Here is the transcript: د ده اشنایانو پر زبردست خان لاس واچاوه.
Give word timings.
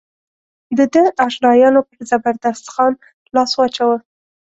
د 0.77 0.79
ده 0.93 1.03
اشنایانو 1.25 1.81
پر 1.89 1.97
زبردست 2.09 2.65
خان 2.73 2.93
لاس 3.35 3.51
واچاوه. 3.55 3.97